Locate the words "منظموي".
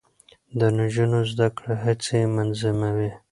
2.35-3.11